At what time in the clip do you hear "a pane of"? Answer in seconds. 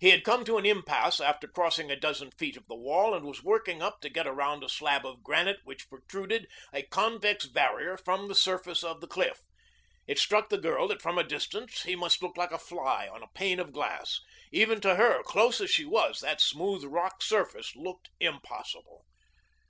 13.22-13.70